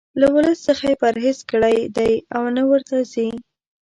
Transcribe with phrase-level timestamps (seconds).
[0.19, 3.29] له ولس څخه یې پرهیز کړی دی او نه ورته ځي.